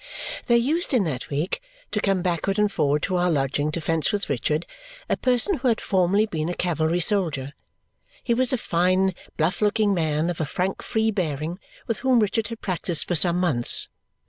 [0.47, 4.11] There used, in that week, to come backward and forward to our lodging to fence
[4.11, 4.65] with Richard
[5.07, 7.53] a person who had formerly been a cavalry soldier;
[8.23, 12.47] he was a fine bluff looking man, of a frank free bearing, with whom Richard
[12.47, 13.89] had practised for some months.